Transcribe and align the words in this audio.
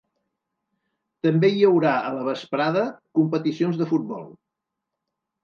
També 1.27 1.51
hi 1.55 1.61
haurà, 1.67 1.91
a 2.07 2.13
la 2.15 2.23
vesprada, 2.29 2.87
competicions 3.21 3.79
de 3.83 3.91
futbol. 3.93 4.27